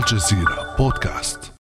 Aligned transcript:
الجزيرة 0.00 0.74
بودكاست. 0.78 1.52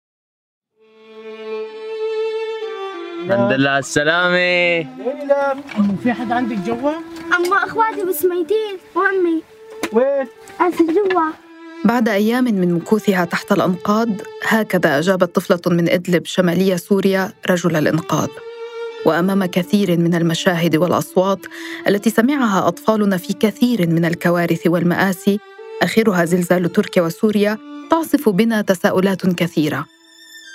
الحمد 3.25 3.53
لله 3.53 3.71
على 3.71 3.79
السلامة. 3.79 4.81
أمو 5.79 5.97
في 6.02 6.13
حد 6.13 6.33
عندك 6.33 6.56
جوا؟ 6.56 6.93
أما 7.36 7.56
أخواتي 7.56 8.04
بس 8.09 8.24
ميتين 8.24 8.79
وأمي. 8.95 9.43
وين؟ 9.93 10.27
أنت 10.61 10.82
جوا. 10.82 11.22
بعد 11.84 12.09
أيام 12.09 12.45
من 12.45 12.74
مكوثها 12.74 13.24
تحت 13.24 13.52
الأنقاض 13.52 14.09
هكذا 14.46 14.98
أجابت 14.98 15.34
طفلة 15.34 15.61
من 15.66 15.89
إدلب 15.89 16.27
شمالية 16.27 16.77
سوريا 16.77 17.32
رجل 17.50 17.77
الإنقاذ. 17.77 18.29
وأمام 19.07 19.45
كثير 19.45 19.98
من 19.98 20.14
المشاهد 20.14 20.77
والأصوات 20.77 21.41
التي 21.89 22.11
سمعها 22.11 22.68
أطفالنا 22.68 23.16
في 23.16 23.32
كثير 23.32 23.86
من 23.86 24.05
الكوارث 24.05 24.66
والمآسي 24.66 25.41
آخرها 25.82 26.25
زلزال 26.25 26.73
تركيا 26.73 27.02
وسوريا 27.02 27.59
تعصف 27.91 28.29
بنا 28.29 28.62
تساؤلات 28.62 29.26
كثيرة 29.26 29.86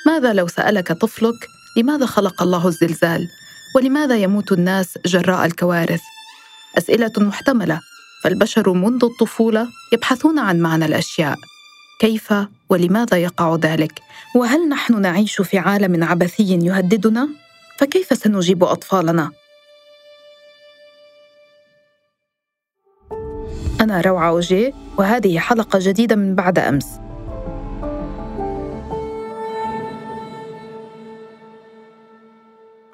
ماذا 0.05 0.33
لو 0.33 0.47
سألك 0.47 0.91
طفلك 0.91 1.47
لماذا 1.77 2.05
خلق 2.05 2.41
الله 2.41 2.67
الزلزال؟ 2.67 3.29
ولماذا 3.75 4.17
يموت 4.17 4.51
الناس 4.51 4.97
جراء 5.05 5.45
الكوارث؟ 5.45 6.01
أسئلة 6.77 7.11
محتملة 7.17 7.79
فالبشر 8.23 8.73
منذ 8.73 9.03
الطفولة 9.03 9.67
يبحثون 9.93 10.39
عن 10.39 10.59
معنى 10.59 10.85
الأشياء 10.85 11.35
كيف 11.99 12.33
ولماذا 12.69 13.17
يقع 13.17 13.55
ذلك؟ 13.55 14.01
وهل 14.35 14.69
نحن 14.69 15.01
نعيش 15.01 15.41
في 15.41 15.57
عالم 15.57 16.03
عبثي 16.03 16.59
يهددنا؟ 16.63 17.29
فكيف 17.79 18.17
سنجيب 18.17 18.63
أطفالنا؟ 18.63 19.31
أنا 23.81 24.01
روعة 24.01 24.29
أوجي 24.29 24.73
وهذه 24.97 25.39
حلقة 25.39 25.79
جديدة 25.81 26.15
من 26.15 26.35
بعد 26.35 26.59
أمس 26.59 27.02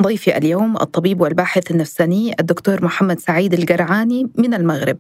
ضيفي 0.02 0.38
اليوم 0.38 0.76
الطبيب 0.76 1.22
والباحث 1.22 1.72
النفساني 1.72 2.36
الدكتور 2.40 2.84
محمد 2.86 3.20
سعيد 3.20 3.54
القرعاني 3.54 4.30
من 4.36 4.54
المغرب. 4.54 4.98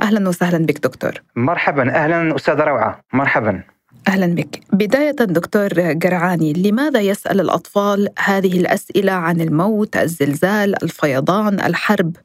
أهلا 0.00 0.28
وسهلا 0.28 0.66
بك 0.66 0.78
دكتور. 0.78 1.12
مرحبا. 1.36 1.90
أهلا 1.90 2.36
أستاذة 2.36 2.64
روعة. 2.64 3.00
مرحبا. 3.12 3.62
أهلا 4.08 4.34
بك. 4.34 4.60
بداية 4.72 5.10
دكتور 5.10 5.68
قرعاني 6.02 6.52
لماذا 6.52 7.00
يسأل 7.00 7.40
الأطفال 7.40 8.08
هذه 8.18 8.60
الأسئلة 8.60 9.12
عن 9.12 9.40
الموت 9.40 9.96
الزلزال 9.96 10.82
الفيضان 10.82 11.60
الحرب؟ 11.60 12.16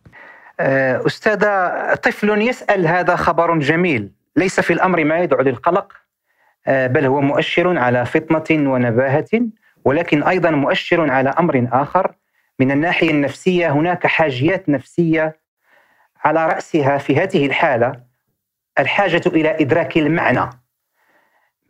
آه، 0.59 1.05
أستاذة 1.07 1.73
طفل 1.95 2.41
يسأل 2.41 2.87
هذا 2.87 3.15
خبر 3.15 3.59
جميل. 3.59 4.11
ليس 4.35 4.59
في 4.59 4.73
الأمر 4.73 5.03
ما 5.03 5.19
يدعو 5.19 5.41
للقلق 5.41 5.93
آه، 6.67 6.87
بل 6.87 7.05
هو 7.05 7.21
مؤشر 7.21 7.77
على 7.77 8.05
فطنة 8.05 8.71
ونباهة. 8.71 9.41
ولكن 9.85 10.23
أيضا 10.23 10.51
مؤشر 10.51 11.11
على 11.11 11.29
أمر 11.29 11.67
آخر. 11.71 12.15
من 12.59 12.71
الناحية 12.71 13.11
النفسية 13.11 13.69
هناك 13.71 14.07
حاجيات 14.07 14.69
نفسية 14.69 15.39
على 16.23 16.45
رأسها 16.45 16.97
في 16.97 17.17
هذه 17.17 17.45
الحالة. 17.45 18.03
الحاجة 18.79 19.21
إلى 19.27 19.61
إدراك 19.61 19.97
المعنى. 19.97 20.49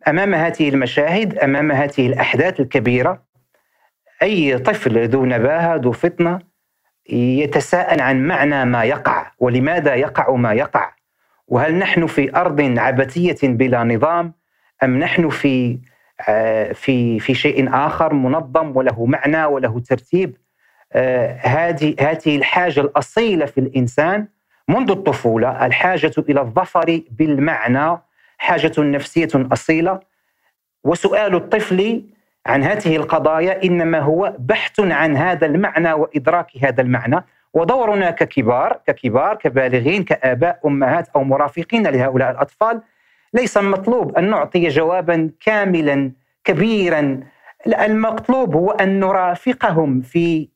أمام 0.08 0.34
هذه 0.34 0.68
المشاهد 0.68 1.38
أمام 1.38 1.72
هذه 1.72 2.06
الأحداث 2.06 2.60
الكبيرة 2.60 3.22
أي 4.22 4.58
طفل 4.58 5.08
ذو 5.08 5.24
نباهة 5.24 5.76
ذو 5.76 5.92
فطنة 5.92 6.38
يتساءل 7.10 8.00
عن 8.00 8.26
معنى 8.26 8.64
ما 8.64 8.84
يقع 8.84 9.32
ولماذا 9.38 9.94
يقع 9.94 10.34
ما 10.34 10.52
يقع. 10.52 10.92
وهل 11.48 11.74
نحن 11.74 12.06
في 12.06 12.36
أرض 12.36 12.78
عبثية 12.78 13.36
بلا 13.42 13.84
نظام 13.84 14.32
أم 14.82 14.98
نحن 14.98 15.28
في 15.28 15.78
في 16.74 17.18
في 17.20 17.34
شيء 17.34 17.74
آخر 17.74 18.14
منظم 18.14 18.76
وله 18.76 19.06
معنى 19.06 19.44
وله 19.44 19.80
ترتيب. 19.80 20.36
آه، 20.92 21.38
هذه 21.40 21.94
هذه 22.00 22.36
الحاجة 22.36 22.80
الأصيلة 22.80 23.46
في 23.46 23.58
الإنسان 23.58 24.28
منذ 24.68 24.90
الطفولة 24.90 25.66
الحاجة 25.66 26.12
إلى 26.18 26.40
الظفر 26.40 27.00
بالمعنى 27.10 27.98
حاجة 28.38 28.72
نفسية 28.78 29.28
أصيلة. 29.34 30.00
وسؤال 30.84 31.34
الطفل 31.34 32.04
عن 32.46 32.62
هذه 32.62 32.96
القضايا 32.96 33.64
إنما 33.64 33.98
هو 34.00 34.34
بحث 34.38 34.80
عن 34.80 35.16
هذا 35.16 35.46
المعنى 35.46 35.92
وإدراك 35.92 36.50
هذا 36.62 36.82
المعنى. 36.82 37.24
ودورنا 37.54 38.10
ككبار 38.10 38.80
ككبار 38.86 39.34
كبالغين 39.34 40.04
كآباء 40.04 40.60
أمهات 40.66 41.08
أو 41.16 41.24
مرافقين 41.24 41.86
لهؤلاء 41.86 42.30
الأطفال 42.30 42.80
ليس 43.34 43.56
المطلوب 43.56 44.16
أن 44.18 44.30
نعطي 44.30 44.68
جوابا 44.68 45.30
كاملا 45.40 46.12
كبيرا. 46.44 47.20
المطلوب 47.66 48.54
هو 48.54 48.70
أن 48.70 49.00
نرافقهم 49.00 50.00
في 50.00 50.48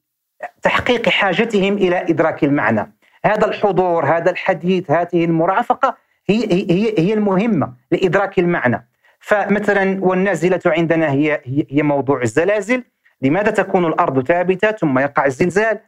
تحقيق 0.62 1.08
حاجتهم 1.08 1.76
إلى 1.76 1.96
إدراك 1.96 2.44
المعنى. 2.44 2.92
هذا 3.24 3.46
الحضور 3.46 4.04
هذا 4.04 4.30
الحديث 4.30 4.90
هذه 4.90 5.24
المرافقة 5.24 5.96
هي 6.28 6.52
هي 6.52 6.94
هي 6.98 7.12
المهمة 7.12 7.72
لإدراك 7.90 8.38
المعنى. 8.38 8.88
فمثلا 9.18 10.04
والنازلة 10.04 10.60
عندنا 10.66 11.10
هي 11.10 11.40
هي 11.70 11.82
موضوع 11.82 12.22
الزلازل. 12.22 12.84
لماذا 13.22 13.50
تكون 13.50 13.86
الأرض 13.86 14.26
ثابتة 14.26 14.70
ثم 14.70 14.98
يقع 14.98 15.26
الزلزال؟ 15.26 15.78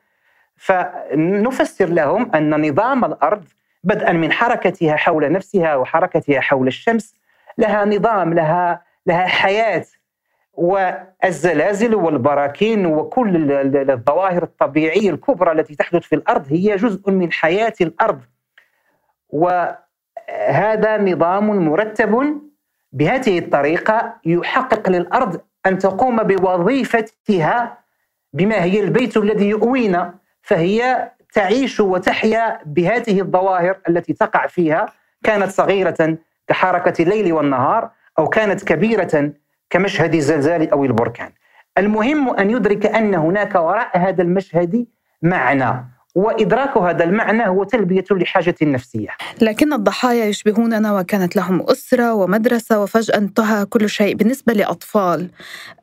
فنفسر 0.56 1.87
لهم 1.87 2.31
أن 2.34 2.69
نظام 2.69 3.04
الأرض 3.04 3.44
بدءا 3.84 4.12
من 4.12 4.32
حركتها 4.32 4.97
حول 4.97 5.32
نفسها 5.32 5.76
وحركتها 5.76 6.41
حول 6.41 6.66
الشمس. 6.66 7.15
لها 7.59 7.84
نظام 7.84 8.34
لها 8.34 8.82
لها 9.06 9.26
حياة 9.26 9.84
والزلازل 10.54 11.94
والبراكين 11.94 12.87
وكل 12.87 13.53
الظواهر 13.91 14.42
الطبيعية 14.42 15.10
الكبرى 15.10 15.53
التي 15.53 15.75
تحدث 15.75 16.03
في 16.03 16.15
الأرض 16.15 16.47
هي 16.53 16.76
جزء 16.76 17.10
من 17.10 17.32
حياة 17.32 17.72
الأرض. 17.81 18.21
وهذا 19.28 20.98
نظام 20.98 21.47
مرتب 21.69 22.41
بهذه 22.92 23.38
الطريقة 23.38 24.15
يحقق 24.25 24.91
للأرض 24.91 25.41
أن 25.66 25.78
تقوم 25.78 26.22
بوظيفتها 26.22 27.78
بما 28.32 28.62
هي 28.65 28.81
البيت 28.81 29.16
الذي 29.16 29.48
يؤوينا 29.48 30.15
فهي 30.42 31.10
تعيش 31.32 31.81
وتحيا 31.81 32.59
بهذه 32.66 33.20
الظواهر 33.20 33.76
التي 33.88 34.12
تقع 34.12 34.47
فيها 34.47 34.87
كانت 35.25 35.50
صغيرة 35.50 36.19
كحركة 36.48 37.03
الليل 37.03 37.32
والنهار 37.32 37.91
أو 38.19 38.28
كانت 38.28 38.65
كبيرة 38.65 39.32
كمشهد 39.71 40.15
الزلزال 40.15 40.71
أو 40.71 40.84
البركان. 40.84 41.31
المهم 41.78 42.31
أن 42.31 42.50
يدرك 42.50 42.87
أن 42.87 43.15
هناك 43.15 43.54
وراء 43.54 43.98
هذا 43.98 44.22
المشهد 44.22 44.87
معنى 45.22 45.84
وإدراك 46.15 46.77
هذا 46.77 47.05
المعنى 47.05 47.49
هو 47.49 47.65
تلبية 47.65 48.05
لحاجة 48.11 48.55
نفسية. 48.62 49.09
لكن 49.41 49.73
الضحايا 49.73 50.25
يشبهوننا 50.25 50.99
وكانت 50.99 51.37
لهم 51.37 51.62
أسرة 51.62 52.15
ومدرسة 52.15 52.81
وفجأة 52.81 53.19
انتهى 53.19 53.65
كل 53.65 53.91
شيء. 53.91 54.15
بالنسبة 54.15 54.53
لأطفال 54.53 55.31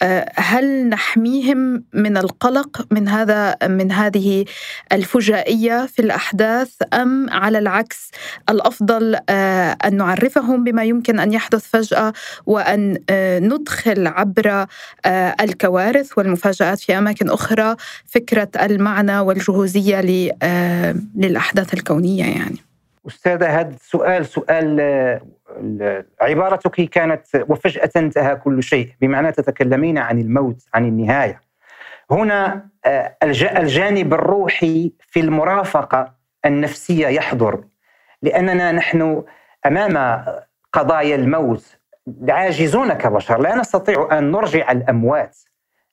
آه، 0.02 0.32
هل 0.36 0.90
نحميهم 0.90 1.84
من 1.94 2.18
القلق 2.18 2.88
من 2.92 3.08
هذا 3.08 3.56
من 3.64 3.92
هذه 3.92 4.46
الفجائية 4.92 5.86
في 5.86 6.00
الأحداث 6.02 6.70
أم 6.94 7.30
على 7.30 7.58
العكس 7.58 8.12
الأفضل 8.50 9.18
آه، 9.30 9.78
أن 9.86 9.98
نعرفهم 9.98 10.64
بما 10.64 10.84
يمكن 10.84 11.20
أن 11.20 11.34
يحدث 11.34 11.68
فجأة 11.68 12.14
وأن 12.46 12.98
آه، 13.10 13.40
ندخل 13.40 14.08
عبر 14.08 14.66
الكوارث 15.42 16.18
والمفاجآت 16.18 16.80
في 16.80 16.98
أماكن 16.98 17.30
أخرى؟ 17.30 17.76
فكرة 18.06 18.50
المعنى 18.62 19.20
والجهوزية 19.20 20.00
للأحداث 21.16 21.74
الكونية 21.74 22.24
يعني. 22.24 22.58
أستاذة 23.08 23.60
هذا 23.60 23.70
السؤال 23.70 24.26
سؤال 24.26 24.78
آه، 24.80 26.06
عبارتك 26.22 26.82
كانت 26.82 27.26
وفجأة 27.50 27.90
انتهى 27.96 28.36
كل 28.36 28.64
شيء 28.64 28.94
بمعنى 29.02 29.32
تتكلمين 29.32 29.98
عن 29.98 30.20
الموت 30.20 30.64
عن 30.74 30.86
النهاية. 30.86 31.42
هنا 32.12 32.70
آه، 32.86 33.16
الجانب 33.58 34.14
الروحي 34.14 34.94
في 35.08 35.20
المرافقة 35.20 36.14
النفسية 36.46 37.08
يحضر 37.08 37.64
لأننا 38.22 38.72
نحن 38.72 39.24
أمام 39.66 40.26
قضايا 40.74 41.16
الموت. 41.16 41.80
عاجزون 42.30 42.94
كبشر 42.94 43.42
لا 43.42 43.56
نستطيع 43.56 44.10
أن 44.12 44.32
نرجع 44.32 44.72
الأموات. 44.72 45.38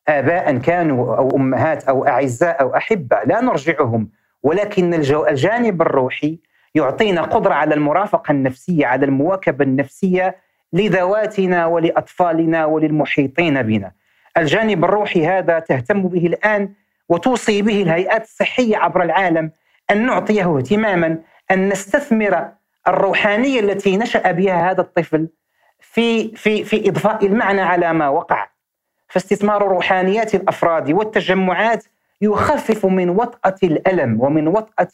آباء 0.09 0.59
كانوا 0.59 1.17
أو 1.17 1.37
أمهات 1.37 1.85
أو 1.85 2.07
أعزاء 2.07 2.61
أو 2.61 2.77
أحبة 2.77 3.17
لا 3.27 3.41
نرجعهم 3.41 4.09
ولكن 4.43 4.95
الجانب 4.95 5.83
الروحي 5.83 6.39
يعطينا 6.75 7.23
قدرة 7.23 7.55
على 7.55 7.75
المرافقة 7.75 8.33
النفسية 8.33 8.87
على 8.87 9.07
المواكبة 9.07 9.65
النفسية 9.65 10.37
لذواتنا 10.73 11.67
ولأطفالنا 11.67 12.65
وللمحيطين 12.65 13.63
بنا. 13.63 13.93
الجانب 14.37 14.85
الروحي 14.85 15.27
هذا 15.27 15.59
تهتم 15.59 16.03
به 16.03 16.27
الآن 16.27 16.73
وتوصي 17.09 17.63
به 17.63 17.83
الهيئات 17.83 18.23
الصحية 18.23 18.77
عبر 18.77 19.03
العالم 19.03 19.51
أن 19.91 20.07
نعطيه 20.07 20.57
اهتماما 20.59 21.19
أن 21.51 21.69
نستثمر 21.69 22.49
الروحانية 22.89 23.61
التي 23.61 23.97
نشأ 23.97 24.33
بها 24.33 24.71
هذا 24.71 24.81
الطفل 24.81 25.29
في 25.81 26.37
في 26.37 26.65
في 26.65 26.89
إضفاء 26.89 27.27
المعنى 27.27 27.61
على 27.61 27.93
ما 27.93 28.09
وقع. 28.09 28.47
فاستثمار 29.09 29.69
روحانيات 29.69 30.35
الأفراد 30.35 30.91
والتجمعات 30.91 31.85
يخفف 32.21 32.87
من 32.87 33.11
وطأة 33.11 33.57
الألم 33.63 34.21
ومن 34.21 34.49
وطأة 34.49 34.89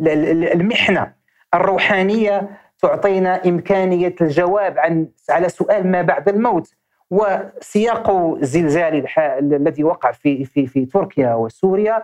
المحنة 0.00 1.12
الروحانية. 1.54 2.48
تعطينا 2.82 3.46
إمكانية 3.46 4.14
الجواب 4.20 4.78
عن 4.78 5.06
على 5.30 5.48
سؤال 5.48 5.86
ما 5.86 6.02
بعد 6.02 6.28
الموت 6.28 6.74
وسياق 7.10 8.10
الزلزال 8.10 9.06
الذي 9.18 9.84
وقع 9.84 10.12
في 10.12 10.44
في 10.44 10.66
في 10.66 10.86
تركيا 10.86 11.34
وسوريا. 11.34 12.02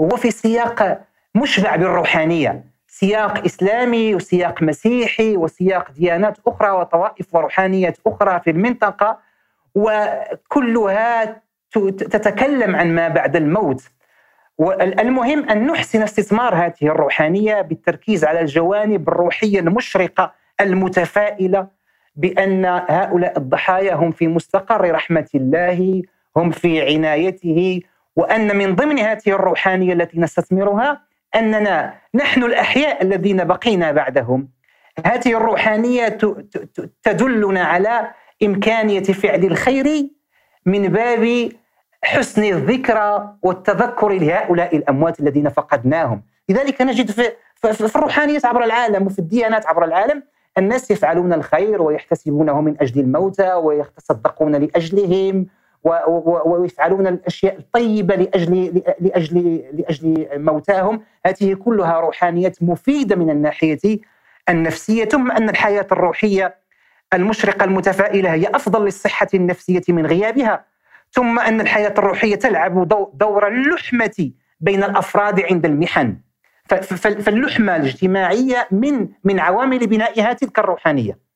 هو 0.00 0.08
في 0.08 0.30
سياق 0.30 1.00
مشبع 1.34 1.76
بالروحانية 1.76 2.64
سياق 2.86 3.44
إسلامي 3.44 4.14
وسياق 4.14 4.62
مسيحي 4.62 5.36
وسياق 5.36 5.90
ديانات 5.90 6.38
أخرى 6.46 6.70
وطوائف 6.70 7.34
وروحانيات 7.34 7.98
أخرى 8.06 8.40
في 8.40 8.50
المنطقة. 8.50 9.18
وكلها 9.74 11.42
تتكلم 11.98 12.76
عن 12.76 12.94
ما 12.94 13.08
بعد 13.08 13.36
الموت. 13.36 13.82
والمهم 14.58 15.48
أن 15.50 15.66
نحسن 15.66 16.02
استثمار 16.02 16.54
هذه 16.54 16.82
الروحانية 16.82 17.60
بالتركيز 17.60 18.24
على 18.24 18.40
الجوانب 18.40 19.08
الروحية 19.08 19.60
المشرقة 19.60 20.32
المتفائلة 20.60 21.66
بأن 22.16 22.64
هؤلاء 22.88 23.38
الضحايا 23.38 23.94
هم 23.94 24.10
في 24.10 24.28
مستقر 24.28 24.90
رحمة 24.90 25.28
الله 25.34 26.02
هم 26.36 26.50
في 26.50 26.82
عنايته 26.82 27.82
وأن 28.16 28.56
من 28.56 28.74
ضمن 28.74 28.98
هذه 28.98 29.28
الروحانية 29.28 29.92
التي 29.92 30.20
نستثمرها 30.20 31.00
أننا 31.34 31.94
نحن 32.14 32.44
الأحياء 32.44 33.02
الذين 33.02 33.44
بقينا 33.44 33.92
بعدهم. 33.92 34.48
هذه 35.06 35.36
الروحانية 35.36 36.08
تدلنا 37.02 37.64
على 37.64 38.10
إمكانية 38.42 39.02
فعل 39.02 39.44
الخير 39.44 40.08
من 40.66 40.88
باب 40.88 41.48
حسن 42.02 42.44
الذكرى 42.44 43.34
والتذكر 43.42 44.08
لهؤلاء 44.08 44.76
الأموات 44.76 45.20
الذين 45.20 45.48
فقدناهم. 45.48 46.22
لذلك 46.48 46.82
نجد 46.82 47.10
في 47.10 47.30
في 47.54 47.96
الروحانيات 47.96 48.44
عبر 48.44 48.64
العالم 48.64 49.06
وفي 49.06 49.18
الديانات 49.18 49.66
عبر 49.66 49.84
العالم 49.84 50.22
الناس 50.58 50.90
يفعلون 50.90 51.32
الخير 51.32 51.82
ويحتسبونه 51.82 52.60
من 52.60 52.76
أجل 52.80 53.00
الموتى 53.00 53.52
ويتصدقون 53.52 54.56
لأجلهم 54.56 55.46
ويفعلون 56.44 57.06
الأشياء 57.06 57.58
الطيبة 57.58 58.14
لاجل 58.14 58.82
لاجل 59.00 59.64
لأجل 59.72 60.28
موتاهم. 60.34 61.02
هذه 61.26 61.54
كلها 61.54 62.00
روحانيات 62.00 62.62
مفيدة 62.62 63.16
من 63.16 63.30
الناحية 63.30 64.00
النفسية. 64.48 65.04
ثم 65.04 65.30
أن 65.30 65.48
الحياة 65.48 65.86
الروحية 65.92 66.59
المشرقة 67.14 67.64
المتفائلة 67.64 68.32
هي 68.32 68.46
أفضل 68.54 68.84
للصحة 68.84 69.28
النفسية 69.34 69.82
من 69.88 70.06
غيابها. 70.06 70.64
ثم 71.12 71.38
أن 71.38 71.60
الحياة 71.60 71.94
الروحية 71.98 72.34
تلعب 72.34 72.88
دور 73.14 73.48
اللحمة 73.48 74.30
بين 74.60 74.84
الأفراد 74.84 75.40
عند 75.40 75.66
المحن. 75.66 76.16
فاللحمة 77.00 77.76
الاجتماعية 77.76 78.68
من 78.70 79.08
من 79.24 79.40
عوامل 79.40 79.86
بنائها 79.86 80.32
تلك 80.32 80.58
الروحانية. 80.58 81.29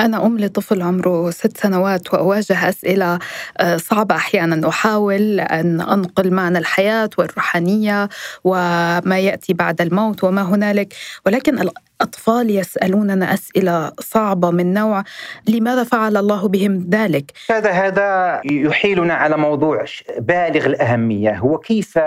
أنا 0.00 0.26
أم 0.26 0.38
لطفل 0.38 0.82
عمره 0.82 1.30
ست 1.30 1.56
سنوات 1.56 2.14
وأواجه 2.14 2.68
أسئلة 2.68 3.18
آه، 3.58 3.76
صعبة 3.76 4.14
أحيانا. 4.14 4.68
أحاول 4.68 5.40
أن 5.40 5.80
أنقل 5.80 6.30
معنى 6.30 6.58
الحياة 6.58 7.10
والروحانية 7.18 8.08
وما 8.44 9.18
يأتي 9.18 9.54
بعد 9.54 9.80
الموت 9.80 10.24
وما 10.24 10.42
هنالك. 10.42 10.94
ولكن 11.26 11.58
الأطفال 11.58 12.50
يسألوننا 12.50 13.34
أسئلة 13.34 13.92
صعبة 14.00 14.50
من 14.50 14.74
نوع 14.74 15.04
لماذا 15.48 15.84
فعل 15.84 16.16
الله 16.16 16.48
بهم 16.48 16.86
ذلك؟ 16.90 17.32
هذا 17.50 17.70
هذا 17.70 18.40
يحيلنا 18.44 19.14
على 19.14 19.36
موضوع 19.36 19.84
بالغ 20.18 20.66
الأهمية. 20.66 21.38
هو 21.38 21.58
كيف 21.58 21.98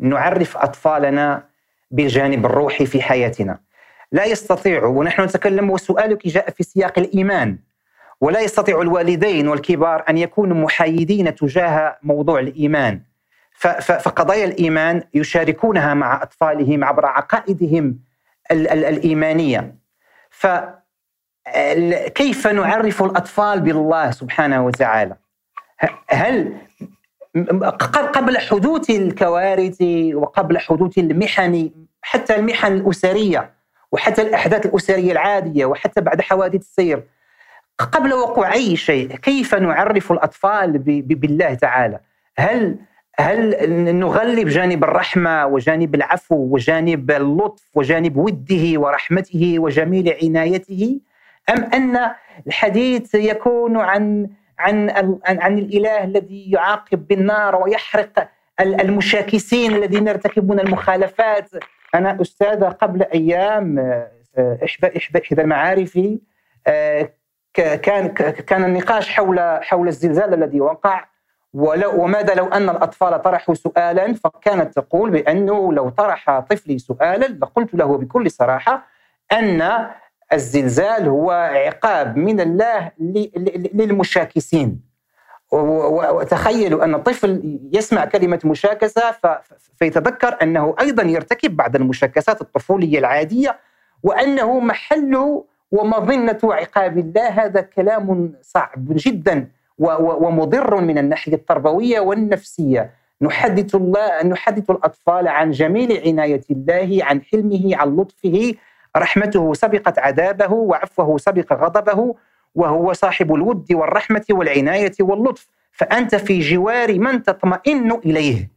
نعرف 0.00 0.56
أطفالنا 0.56 1.44
بالجانب 1.90 2.46
الروحي 2.46 2.86
في 2.86 3.02
حياتنا؟ 3.02 3.58
لا 4.12 4.24
يستطيع 4.24 4.84
ونحن 4.84 5.22
نتكلم 5.22 5.70
وسؤالك 5.70 6.28
جاء 6.28 6.50
في 6.50 6.62
سياق 6.62 6.98
الإيمان. 6.98 7.58
ولا 8.20 8.40
يستطيع 8.40 8.80
الوالدين 8.80 9.48
والكبار 9.48 10.04
أن 10.08 10.18
يكونوا 10.18 10.56
محايدين 10.56 11.34
تجاه 11.34 11.98
موضوع 12.02 12.40
الإيمان. 12.40 13.00
فقضايا 13.80 14.44
الإيمان 14.44 15.02
يشاركونها 15.14 15.94
مع 15.94 16.22
أطفالهم 16.22 16.84
عبر 16.84 17.06
عقائدهم 17.06 17.98
الإيمانية. 18.50 19.74
فكيف 20.30 20.76
نعرف 22.46 23.02
الأطفال 23.02 23.60
بالله 23.60 24.10
سبحانه 24.10 24.66
وتعالى؟ 24.66 25.16
هل 26.08 26.52
قبل 28.12 28.38
حدوث 28.38 28.90
الكوارث 28.90 29.82
وقبل 30.14 30.58
حدوث 30.58 30.98
المحن 30.98 31.70
حتى 32.02 32.36
المحن 32.36 32.72
الأسرية 32.72 33.61
وحتى 33.92 34.22
الأحداث 34.22 34.66
الأسرية 34.66 35.12
العادية 35.12 35.64
وحتى 35.64 36.00
بعد 36.00 36.20
حوادث 36.20 36.60
السير. 36.60 37.02
قبل 37.78 38.12
وقوع 38.12 38.52
أي 38.52 38.76
شيء 38.76 39.16
كيف 39.16 39.54
نعرف 39.54 40.12
الأطفال 40.12 40.78
بالله 41.04 41.54
تعالى؟ 41.54 42.00
هل 42.38 42.76
هل 43.18 43.70
نغلب 43.98 44.48
جانب 44.48 44.84
الرحمة 44.84 45.46
وجانب 45.46 45.94
العفو 45.94 46.34
وجانب 46.34 47.10
اللطف 47.10 47.62
وجانب 47.74 48.16
وده 48.16 48.80
ورحمته 48.80 49.54
وجميل 49.58 50.14
عنايته؟ 50.22 51.00
أم 51.50 51.64
أن 51.64 52.10
الحديث 52.46 53.14
يكون 53.14 53.76
عن 53.76 54.28
عن 54.58 54.90
عن 55.26 55.58
الإله 55.58 56.04
الذي 56.04 56.50
يعاقب 56.50 57.08
بالنار 57.08 57.56
ويحرق 57.56 58.28
المشاكسين 58.60 59.76
الذين 59.76 60.08
يرتكبون 60.08 60.60
المخالفات 60.60 61.50
أنا 61.94 62.20
أستاذة 62.20 62.68
قبل 62.68 63.02
أيام 63.02 63.78
آه، 64.38 64.58
إحدى 64.64 64.98
إحدى 65.18 65.42
المعارف 65.42 65.98
آه، 66.66 67.12
كان 67.54 68.08
كان 68.46 68.64
النقاش 68.64 69.10
حول 69.10 69.40
حول 69.62 69.88
الزلزال 69.88 70.34
الذي 70.34 70.60
وقع 70.60 71.04
ولو 71.54 72.02
وماذا 72.04 72.34
لو 72.34 72.46
أن 72.46 72.70
الأطفال 72.70 73.22
طرحوا 73.22 73.54
سؤالا؟ 73.54 74.14
فكانت 74.14 74.74
تقول 74.74 75.10
بأنه 75.10 75.72
لو 75.72 75.88
طرح 75.88 76.40
طفلي 76.40 76.78
سؤالا 76.78 77.26
لقلت 77.26 77.74
له 77.74 77.98
بكل 77.98 78.30
صراحة 78.30 78.86
أن 79.32 79.86
الزلزال 80.32 81.08
هو 81.08 81.30
عقاب 81.30 82.16
من 82.16 82.40
الله 82.40 82.90
للمشاكسين. 83.74 84.91
وتخيلوا 85.52 86.84
أن 86.84 86.94
الطفل 86.94 87.58
يسمع 87.72 88.04
كلمة 88.04 88.40
مشاكسة 88.44 89.02
فيتذكر 89.78 90.36
أنه 90.42 90.74
أيضا 90.80 91.02
يرتكب 91.02 91.56
بعض 91.56 91.76
المشاكسات 91.76 92.40
الطفولية 92.40 92.98
العادية 92.98 93.58
وأنه 94.02 94.60
محل 94.60 95.42
ومظنة 95.72 96.38
عقاب 96.44 96.98
الله. 96.98 97.28
هذا 97.28 97.60
كلام 97.60 98.34
صعب 98.42 98.84
جدا 98.88 99.48
ومضر 99.78 100.80
من 100.80 100.98
الناحية 100.98 101.34
التربوية 101.34 102.00
والنفسية. 102.00 102.90
نحدث 103.22 103.74
الله 103.74 104.22
نحدث 104.22 104.70
الأطفال 104.70 105.28
عن 105.28 105.50
جميل 105.50 106.02
عناية 106.06 106.42
الله 106.50 106.98
عن 107.02 107.22
حلمه 107.22 107.76
عن 107.76 107.96
لطفه. 107.96 108.54
رحمته 108.96 109.54
سبقت 109.54 109.98
عذابه 109.98 110.52
وعفوه 110.52 111.18
سبق 111.18 111.52
غضبه. 111.52 112.14
وهو 112.54 112.92
صاحب 112.92 113.34
الود 113.34 113.72
والرحمة 113.72 114.24
والعناية 114.30 114.92
واللطف. 115.00 115.46
فأنت 115.72 116.14
في 116.14 116.40
جوار 116.40 116.98
من 116.98 117.22
تطمئن 117.22 117.92
إليه. 117.92 118.50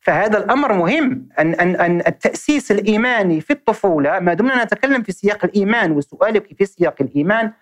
فهذا 0.00 0.38
الأمر 0.38 0.72
مهم. 0.72 1.28
أن, 1.38 1.54
أن, 1.54 1.76
أن 1.76 2.00
التأسيس 2.06 2.72
الإيماني 2.72 3.40
في 3.40 3.52
الطفولة 3.52 4.18
ما 4.18 4.34
دمنا 4.34 4.64
نتكلم 4.64 5.02
في 5.02 5.12
سياق 5.12 5.44
الإيمان 5.44 5.92
وسؤالك 5.92 6.56
في 6.58 6.64
سياق 6.64 6.94
الإيمان 7.00 7.52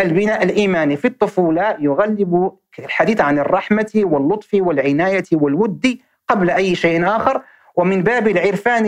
البناء 0.00 0.42
الإيماني 0.42 0.96
في 0.96 1.04
الطفولة 1.08 1.76
يغلب 1.80 2.52
الحديث 2.78 3.20
عن 3.20 3.38
الرحمة 3.38 3.90
واللطف 3.96 4.48
والعناية 4.54 5.24
والود 5.32 5.98
قبل 6.28 6.50
أي 6.50 6.74
شيء 6.74 7.06
آخر. 7.06 7.42
ومن 7.76 8.02
باب 8.02 8.28
العرفان 8.28 8.86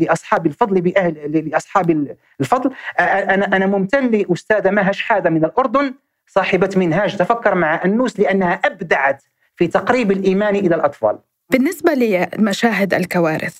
لأصحاب 0.00 0.46
الفضل 0.46 0.80
باهل 0.80 1.48
لأصحاب 1.48 2.16
الفضل 2.40 2.70
أنا 3.00 3.56
أنا 3.56 3.66
ممتن 3.66 4.10
لأستاذة 4.10 4.70
مها 4.70 4.92
شحاده 4.92 5.30
من 5.30 5.44
الأردن 5.44 5.94
صاحبة 6.26 6.70
منهاج 6.76 7.16
تفكر 7.16 7.54
مع 7.54 7.84
النوس 7.84 8.20
لأنها 8.20 8.52
أبدعت 8.64 9.22
في 9.56 9.66
تقريب 9.66 10.12
الإيمان 10.12 10.56
إلى 10.56 10.74
الأطفال. 10.74 11.18
بالنسبة 11.50 11.94
لمشاهد 11.94 12.94
الكوارث 12.94 13.56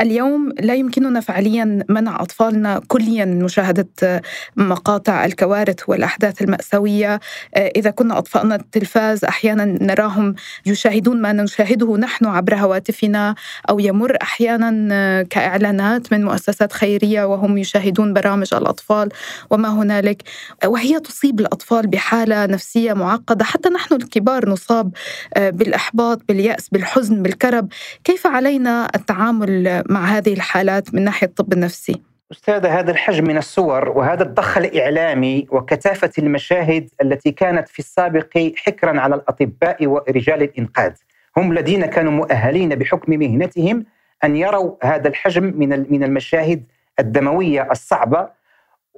اليوم 0.00 0.52
لا 0.60 0.74
يمكننا 0.74 1.20
فعليا 1.20 1.84
منع 1.88 2.22
أطفالنا 2.22 2.80
كليا 2.88 3.24
من 3.24 3.42
مشاهدة 3.42 4.22
مقاطع 4.56 5.24
الكوارث 5.24 5.88
والأحداث 5.88 6.42
المأساوية. 6.42 7.20
إذا 7.56 7.90
كنا 7.90 8.18
أطفأنا 8.18 8.54
التلفاز 8.54 9.24
أحيانا 9.24 9.64
نراهم 9.64 10.34
يشاهدون 10.66 11.22
ما 11.22 11.32
نشاهده 11.32 11.96
نحن 11.96 12.26
عبر 12.26 12.54
هواتفنا 12.54 13.34
أو 13.70 13.78
يمر 13.78 14.16
أحيانا 14.22 15.22
كإعلانات 15.22 16.12
من 16.12 16.24
مؤسسات 16.24 16.72
خيرية 16.72 17.24
وهم 17.24 17.58
يشاهدون 17.58 18.12
برامج 18.12 18.54
الأطفال 18.54 19.08
وما 19.50 19.68
هنالك. 19.68 20.22
وهي 20.64 21.00
تصيب 21.00 21.40
الأطفال 21.40 21.86
بحالة 21.86 22.46
نفسية 22.46 22.92
معقدة. 22.92 23.44
حتى 23.44 23.68
نحن 23.68 23.94
الكبار 23.94 24.48
نصاب 24.48 24.92
بالإحباط 25.36 26.22
باليأس 26.28 26.68
بالحزن 26.68 27.13
الحزن 27.14 27.22
بالكرب 27.22 27.68
كيف 28.04 28.26
علينا 28.26 28.88
التعامل 28.94 29.82
مع 29.88 30.04
هذه 30.04 30.32
الحالات 30.32 30.94
من 30.94 31.04
ناحية 31.04 31.26
الطب 31.26 31.52
النفسي؟ 31.52 32.02
أستاذة 32.32 32.78
هذا 32.78 32.90
الحجم 32.90 33.24
من 33.24 33.38
الصور 33.38 33.88
وهذا 33.88 34.22
الضخ 34.22 34.58
الإعلامي 34.58 35.46
وكثافة 35.50 36.10
المشاهد 36.18 36.88
التي 37.02 37.32
كانت 37.32 37.68
في 37.68 37.78
السابق 37.78 38.52
حكرا 38.56 39.00
على 39.00 39.14
الأطباء 39.14 39.86
ورجال 39.86 40.42
الإنقاذ 40.42 40.92
هم 41.36 41.52
الذين 41.52 41.86
كانوا 41.86 42.12
مؤهلين 42.12 42.74
بحكم 42.74 43.12
مهنتهم 43.12 43.84
أن 44.24 44.36
يروا 44.36 44.76
هذا 44.82 45.08
الحجم 45.08 45.44
من 45.44 45.92
من 45.92 46.04
المشاهد 46.04 46.64
الدموية 46.98 47.68
الصعبة 47.70 48.28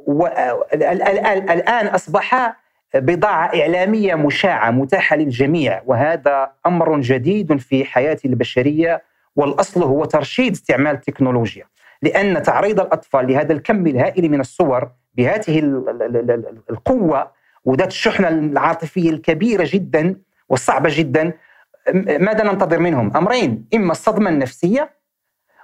والآن 0.06 1.86
أصبح 1.86 2.56
بضاعة 3.00 3.46
إعلامية 3.60 4.14
مشاعة 4.14 4.70
متاحة 4.70 5.16
للجميع 5.16 5.82
وهذا 5.86 6.52
أمر 6.66 7.00
جديد 7.00 7.56
في 7.56 7.84
حياة 7.84 8.18
البشرية 8.24 9.02
والأصل 9.36 9.82
هو 9.82 10.04
ترشيد 10.04 10.52
استعمال 10.52 10.94
التكنولوجيا 10.94 11.64
لأن 12.02 12.42
تعريض 12.42 12.80
الأطفال 12.80 13.32
لهذا 13.32 13.52
الكم 13.52 13.86
الهائل 13.86 14.30
من 14.30 14.40
الصور 14.40 14.90
بهذه 15.14 15.58
القوة 16.70 17.32
وذات 17.64 17.88
الشحنة 17.88 18.28
العاطفية 18.28 19.10
الكبيرة 19.10 19.68
جدا 19.72 20.16
والصعبة 20.48 20.90
جدا 20.92 21.32
ماذا 21.94 22.44
ننتظر 22.44 22.78
منهم؟ 22.78 23.16
أمرين 23.16 23.64
إما 23.74 23.92
الصدمة 23.92 24.30
النفسية 24.30 24.90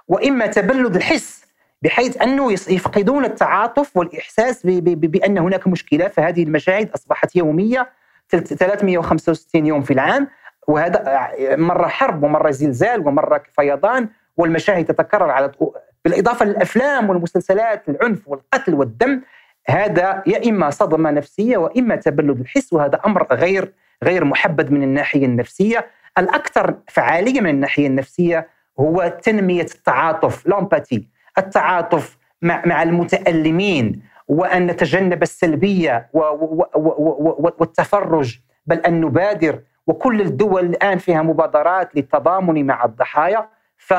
وإما 0.07 0.45
تبلد 0.45 0.95
الحس 0.95 1.42
بحيث 1.83 2.21
أنه 2.21 2.51
يفقدون 2.51 3.25
التعاطف 3.25 3.97
والإحساس 3.97 4.65
بأن 4.65 5.37
هناك 5.37 5.67
مشكلة 5.67 6.07
فهذه 6.07 6.43
المشاهد 6.43 6.91
أصبحت 6.91 7.35
يومية 7.35 7.89
365 8.29 9.65
يوم 9.65 9.81
في 9.81 9.93
العام 9.93 10.27
وهذا 10.67 11.29
مرة 11.55 11.87
حرب 11.87 12.23
ومرة 12.23 12.51
زلزال 12.51 13.07
ومرة 13.07 13.43
فيضان 13.55 14.09
والمشاهد 14.37 14.85
تتكرر 14.85 15.29
على 15.29 15.51
بالإضافة 16.05 16.45
للأفلام 16.45 17.09
والمسلسلات 17.09 17.89
العنف 17.89 18.27
والقتل 18.27 18.73
والدم 18.73 19.21
هذا 19.67 20.23
يا 20.27 20.49
إما 20.49 20.69
صدمة 20.69 21.11
نفسية 21.11 21.57
واما 21.57 21.95
تبلد 21.95 22.39
الحس 22.39 22.73
وهذا 22.73 22.99
أمر 23.05 23.27
غير 23.31 23.73
غير 24.03 24.25
محبذ 24.25 24.71
من 24.71 24.83
الناحية 24.83 25.25
النفسية. 25.25 25.87
الأكثر 26.17 26.75
فعالية 26.87 27.41
من 27.41 27.49
الناحية 27.49 27.87
النفسية 27.87 28.47
هو 28.79 29.17
تنمية 29.23 29.61
التعاطف 29.61 30.47
لومباتي 30.47 31.07
التعاطف 31.37 32.17
مع 32.41 32.61
مع 32.65 32.83
المتألمين 32.83 34.01
وأن 34.27 34.67
نتجنب 34.67 35.23
السلبية 35.23 36.09
والتفرج 37.59 38.39
بل 38.65 38.77
أن 38.77 39.01
نبادر 39.01 39.59
وكل 39.87 40.21
الدول 40.21 40.65
الآن 40.65 40.97
فيها 40.97 41.21
مبادرات 41.21 41.95
للتضامن 41.95 42.65
مع 42.65 42.85
الضحايا 42.85 43.49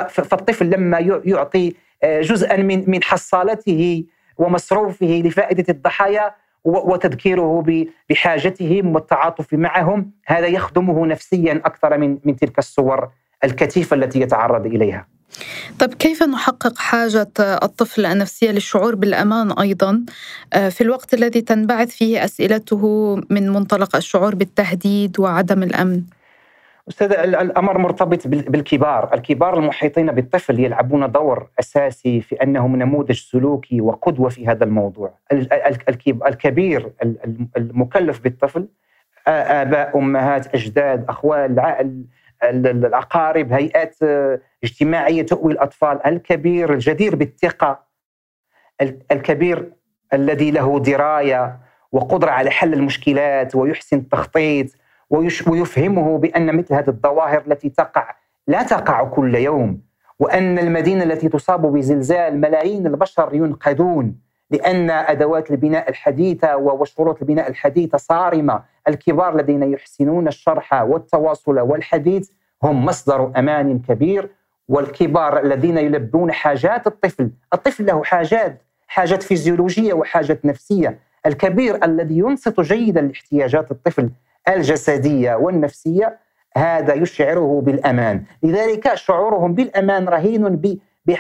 فالطفل 0.09 0.71
لما 0.71 0.99
يعطي 1.25 1.75
آه، 2.03 2.21
جزءا 2.21 2.57
من 2.57 2.91
من 2.91 3.03
حصالته 3.03 4.05
ومصروفه 4.39 5.23
لفائدة 5.25 5.65
الضحايا 5.69 6.35
وتذكيره 6.65 7.65
بحاجتهم 8.11 8.95
والتعاطف 8.95 9.55
معهم 9.55 10.11
هذا 10.27 10.47
يخدمه 10.47 11.07
نفسيا 11.07 11.53
أكثر 11.65 11.99
من 11.99 12.19
من 12.25 12.37
تلك 12.37 12.59
الصور 12.59 13.11
الكثيفة 13.45 13.97
التي 13.97 14.21
يتعرض 14.21 14.67
إليها. 14.67 15.14
طيب 15.79 15.95
كيف 15.95 16.23
نحقق 16.23 16.79
حاجة 16.79 17.29
الطفل 17.41 18.07
النفسية 18.07 18.51
للشعور 18.51 18.95
بالأمان 18.95 19.53
أيضا؟ 19.53 20.05
آه، 20.53 20.69
في 20.69 20.81
الوقت 20.81 21.15
الذي 21.15 21.41
تنبعث 21.41 21.89
فيه 21.89 22.25
أسئلته 22.25 23.15
من 23.31 23.51
منطلق 23.51 23.97
الشعور 23.97 24.35
بالتهديد 24.35 25.21
وعدم 25.21 25.63
الأمن؟ 25.63 26.03
أستاذ 26.89 27.13
الأمر 27.13 27.79
مرتبط 27.79 28.29
بالكبار. 28.29 29.15
الكبار 29.15 29.59
المحيطين 29.59 30.07
بالطفل 30.07 30.61
يلعبون 30.61 31.13
دور 31.13 31.49
أساسي 31.61 32.21
في 32.21 32.35
أنهم 32.35 32.77
نموذج 32.77 33.19
سلوكي 33.19 33.81
وقدوة 33.81 34.29
في 34.29 34.47
هذا 34.47 34.65
الموضوع. 34.65 35.15
الكبير 36.27 36.93
المكلف 37.57 38.21
بالطفل 38.21 38.69
آباء 39.27 39.99
أمهات 39.99 40.55
أجداد 40.55 41.05
أخوال 41.09 41.55
الأقارب 42.43 43.53
هيئات 43.53 43.97
آه، 44.03 44.41
اجتماعية 44.65 45.23
تؤوي 45.23 45.53
الأطفال 45.53 46.07
الكبير 46.07 46.73
الجدير 46.73 47.17
بالثقة 47.17 47.85
الكبير 49.13 49.73
الذي 50.13 50.51
له 50.51 50.79
دراية 50.79 51.59
وقدرة 51.93 52.31
على 52.31 52.51
حل 52.51 52.73
المشكلات 52.73 53.55
ويحسن 53.55 53.97
التخطيط 53.97 54.67
ويفهمه 55.11 56.19
بأن 56.19 56.57
مثل 56.57 56.75
هذه 56.75 56.89
الظواهر 56.89 57.43
التي 57.47 57.69
تقع 57.69 58.15
لا 58.47 58.63
تقع 58.63 59.05
كل 59.05 59.35
يوم 59.35 59.81
وأن 60.19 60.59
المدينة 60.59 61.05
التي 61.05 61.29
تصاب 61.29 61.67
بزلزال 61.67 62.41
ملايين 62.41 62.87
البشر 62.87 63.31
ينقذون 63.33 64.15
لأن 64.51 64.91
أدوات 64.91 65.51
البناء 65.51 65.91
الحديثة 65.91 66.57
وشروط 66.57 67.23
البناء 67.23 67.49
الحديثة 67.49 67.99
صارمة 67.99 68.63
الكبار 68.89 69.35
الذين 69.35 69.63
يحسنون 69.73 70.29
الشرح 70.29 70.83
والتواصل 70.83 71.61
والحديث 71.61 72.31
هم 72.63 72.85
مصدر 72.85 73.33
أمان 73.37 73.79
كبير 73.79 74.31
والكبار 74.69 75.41
الذين 75.41 75.79
يلبون 75.79 76.33
حاجات 76.33 76.87
الطفل. 76.87 77.31
الطفل 77.53 77.87
له 77.87 78.05
حاجات 78.05 78.63
حاجات 78.87 79.23
فيزيولوجية 79.23 79.93
وحاجات 79.93 80.45
نفسية. 80.45 80.99
الكبير 81.27 81.85
الذي 81.85 82.19
ينصت 82.19 82.61
جيدا 82.61 83.01
لاحتياجات 83.01 83.71
الطفل 83.71 84.11
الجسدية 84.49 85.35
والنفسية 85.35 86.19
هذا 86.57 86.95
يشعره 86.95 87.61
بالأمان. 87.65 88.25
لذلك 88.43 88.95
شعورهم 88.95 89.55
بالأمان 89.55 90.09
رهين 90.09 90.61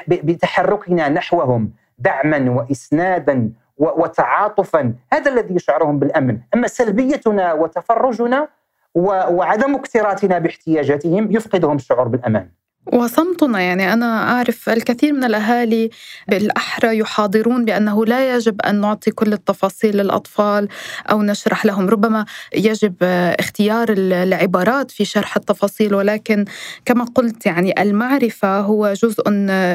بتحركنا 0.09 1.09
نحوهم 1.09 1.71
دعما 1.99 2.50
واسنادا 2.50 3.50
وتعاطفا. 3.76 4.94
هذا 5.12 5.30
الذي 5.32 5.54
يشعرهم 5.54 5.98
بالأمن. 5.98 6.38
أما 6.54 6.66
سلبيتنا 6.66 7.52
وتفرجنا 7.52 8.48
وعدم 8.94 9.74
اكتراثنا 9.74 10.38
باحتياجاتهم 10.38 11.32
يفقدهم 11.32 11.76
الشعور 11.76 12.08
بالأمان. 12.08 12.48
وصمتنا 12.92 13.60
يعني 13.60 13.92
أنا 13.92 14.32
أعرف 14.32 14.68
الكثير 14.68 15.12
من 15.12 15.24
الأهالي 15.24 15.90
بالأحرى 16.28 16.98
يحاضرون 16.98 17.64
بأنه 17.64 18.06
لا 18.06 18.34
يجب 18.36 18.60
أن 18.60 18.80
نعطي 18.80 19.10
كل 19.10 19.32
التفاصيل 19.32 19.96
للأطفال 19.96 20.68
أو 21.10 21.22
نشرح 21.22 21.66
لهم. 21.66 21.88
ربما 21.88 22.24
يجب 22.54 22.94
اختيار 23.40 23.86
العبارات 23.98 24.90
في 24.90 25.04
شرح 25.04 25.36
التفاصيل 25.36 25.94
ولكن 25.94 26.44
كما 26.84 27.04
قلت 27.04 27.46
يعني 27.46 27.82
المعرفة 27.82 28.60
هو 28.60 28.92
جزء 28.92 29.30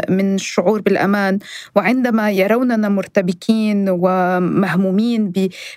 من 0.09 0.35
الشعور 0.35 0.81
بالأمان. 0.81 1.39
وعندما 1.75 2.31
يروننا 2.31 2.89
مرتبكين 2.89 3.85
ومهمومين 3.89 5.31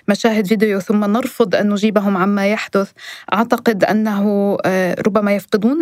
بمشاهد 0.07 0.47
فيديو 0.47 0.79
ثم 0.79 1.05
نرفض 1.05 1.55
أن 1.55 1.69
نجيبهم 1.69 2.17
عما 2.17 2.47
يحدث 2.47 2.91
أعتقد 3.33 3.83
أنه 3.83 4.57
ربما 5.07 5.35
يفقدون 5.35 5.79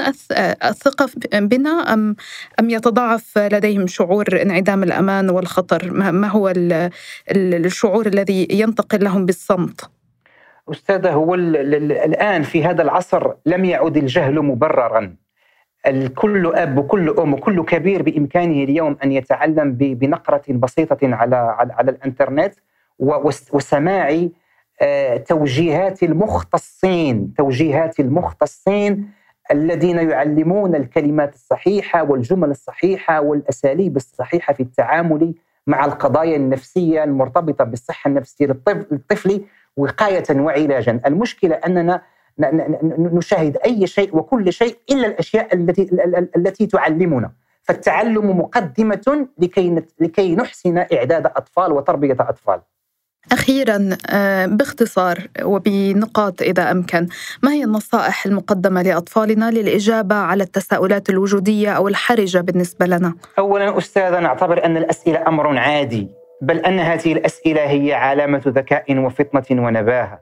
الثقة 0.63 1.09
بنا 1.47 1.69
أم 1.69 2.15
أم 2.59 2.69
يتضاعف 2.69 3.37
لديهم 3.37 3.87
شعور 3.87 4.41
انعدام 4.41 4.83
الأمان 4.83 5.29
والخطر؟ 5.29 5.91
ما 5.91 6.27
هو 6.27 6.53
الشعور 7.31 8.05
الذي 8.05 8.47
ينتقل 8.51 9.03
لهم 9.03 9.25
بالصمت؟ 9.25 9.89
أستاذة 10.71 11.09
هو 11.11 11.35
الآن 11.35 12.43
في 12.43 12.63
هذا 12.63 12.81
العصر 12.81 13.33
لم 13.45 13.65
يعد 13.65 13.97
الجهل 13.97 14.41
مبررا. 14.41 15.15
الكل 15.87 16.55
أب 16.55 16.77
وكل 16.77 17.09
أم 17.19 17.33
وكل 17.33 17.63
كبير 17.65 18.01
بإمكانه 18.01 18.63
اليوم 18.63 18.97
أن 19.03 19.11
يتعلم 19.11 19.71
بنقرة 19.71 20.41
بسيطة 20.49 20.97
على 21.03 21.55
على 21.59 21.91
الإنترنت 21.91 22.53
وسماع 23.53 24.27
آه، 24.81 25.17
توجيهات 25.17 26.03
المختصين 26.03 27.33
توجيهات 27.37 27.99
المختصين 27.99 29.09
الذين 29.51 29.97
يعلمون 30.09 30.75
الكلمات 30.75 31.33
الصحيحة 31.33 32.03
والجمل 32.03 32.49
الصحيحة 32.49 33.21
والأساليب 33.21 33.95
الصحيحة 33.95 34.53
في 34.53 34.63
التعامل 34.63 35.33
مع 35.67 35.85
القضايا 35.85 36.35
النفسية 36.35 37.03
المرتبطة 37.03 37.63
بالصحة 37.63 38.07
النفسية 38.07 38.45
للطفل 38.45 39.45
وقاية 39.77 40.23
وعلاجا، 40.31 40.99
المشكلة 41.05 41.55
أننا 41.55 42.01
نشاهد 42.97 43.57
أي 43.65 43.87
شيء 43.87 44.17
وكل 44.17 44.53
شيء 44.53 44.77
إلا 44.91 45.07
الأشياء 45.07 45.55
التي 45.55 45.89
التي 46.35 46.67
تعلمنا. 46.67 47.31
فالتعلم 47.63 48.39
مقدمة 48.39 49.27
لكي 49.37 49.83
لكي 49.99 50.35
نحسن 50.35 50.77
إعداد 50.77 51.25
أطفال 51.25 51.71
وتربية 51.71 52.17
أطفال. 52.19 52.61
أخيرا 53.31 53.89
آه، 54.09 54.45
باختصار 54.45 55.17
وبنقاط 55.43 56.41
إذا 56.41 56.71
أمكن 56.71 57.07
ما 57.43 57.53
هي 57.53 57.63
النصائح 57.63 58.25
المقدمة 58.25 58.81
لأطفالنا 58.81 59.51
للإجابة 59.51 60.15
على 60.15 60.43
التساؤلات 60.43 61.09
الوجودية 61.09 61.69
أو 61.69 61.87
الحرجة 61.87 62.39
بالنسبة 62.39 62.85
لنا؟ 62.85 63.15
أولا 63.39 63.77
أستاذة 63.77 64.19
نعتبر 64.19 64.65
أن 64.65 64.77
الأسئلة 64.77 65.27
أمر 65.27 65.57
عادي 65.57 66.07
بل 66.41 66.57
أن 66.57 66.79
هذه 66.79 67.13
الأسئلة 67.13 67.61
هي 67.61 67.93
علامة 67.93 68.41
ذكاء 68.47 68.97
وفطنة 68.97 69.63
ونباهة 69.63 70.21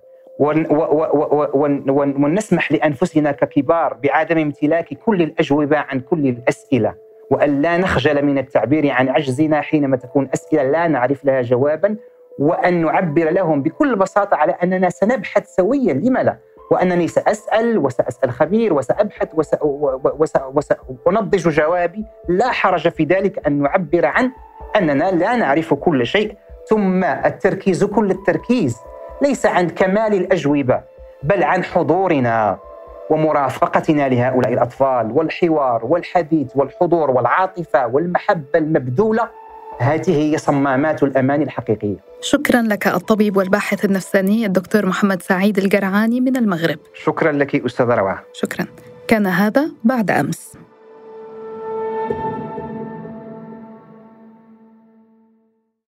ونسمح 2.19 2.71
لأنفسنا 2.71 3.31
ككبار 3.31 3.93
بعدم 3.93 4.37
امتلاك 4.37 4.93
كل 4.93 5.21
الأجوبة 5.21 5.77
عن 5.77 5.99
كل 5.99 6.27
الأسئلة 6.27 6.95
وأن 7.31 7.61
لا 7.61 7.77
نخجل 7.77 8.25
من 8.25 8.37
التعبير 8.37 8.91
عن 8.91 9.09
عجزنا 9.09 9.61
حينما 9.61 9.97
تكون 9.97 10.29
أسئلة 10.33 10.63
لا 10.63 10.87
نعرف 10.87 11.25
لها 11.25 11.41
جوابا 11.41 11.95
وأن 12.39 12.81
نعبر 12.81 13.29
لهم 13.29 13.63
بكل 13.63 13.95
بساطة 13.95 14.37
على 14.37 14.51
أننا 14.51 14.89
سنبحث 14.89 15.55
سويا. 15.55 15.93
لم 15.93 16.17
لا 16.17 16.37
وأنني 16.71 17.07
سأسأل 17.07 17.77
وسأسأل 17.77 18.31
خبير 18.31 18.73
وسأبحث 18.73 19.27
وس... 19.33 19.55
وس... 19.61 20.33
وس... 20.53 20.73
ونضج 21.05 21.49
جوابي. 21.49 22.05
لا 22.27 22.51
حرج 22.51 22.89
في 22.89 23.03
ذلك 23.03 23.47
أن 23.47 23.61
نعبر 23.61 24.05
عن 24.05 24.31
أننا 24.75 25.11
لا 25.11 25.35
نعرف 25.35 25.73
كل 25.73 26.05
شيء. 26.05 26.35
ثم 26.69 27.03
التركيز 27.03 27.83
كل 27.83 28.11
التركيز 28.11 28.77
ليس 29.21 29.45
عن 29.45 29.69
كمال 29.69 30.13
الأجوبة 30.13 30.81
بل 31.23 31.43
عن 31.43 31.63
حضورنا 31.63 32.57
ومرافقتنا 33.09 34.09
لهؤلاء 34.09 34.53
الأطفال 34.53 35.11
والحوار 35.11 35.85
والحديث 35.85 36.51
والحضور 36.55 37.11
والعاطفة 37.11 37.87
والمحبة 37.87 38.59
المبذولة 38.59 39.29
هذه 39.79 40.09
هي 40.09 40.37
صمامات 40.37 41.03
الأمان 41.03 41.41
الحقيقية. 41.41 41.97
شكرا 42.21 42.61
لك 42.61 42.87
الطبيب 42.87 43.37
والباحث 43.37 43.85
النفساني 43.85 44.45
الدكتور 44.45 44.85
محمد 44.85 45.21
سعيد 45.21 45.57
القرعاني 45.57 46.21
من 46.21 46.37
المغرب. 46.37 46.79
شكرا 46.93 47.31
لك 47.31 47.65
أستاذ 47.65 47.85
روعة 47.85 48.23
شكرا. 48.33 48.65
كان 49.07 49.27
هذا 49.27 49.71
بعد 49.83 50.11
أمس. 50.11 50.53